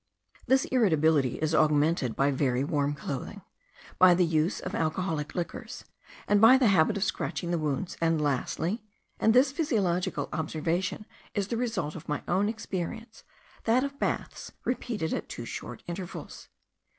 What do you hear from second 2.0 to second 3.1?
by very warm